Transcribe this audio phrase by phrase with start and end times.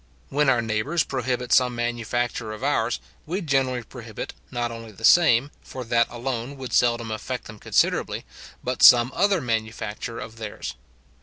[0.29, 5.51] When our neighbours prohibit some manufacture of ours, we generally prohibit, not only the same,
[5.61, 8.25] for that alone would seldom affect them considerably,
[8.63, 10.73] but some other manufacture of theirs.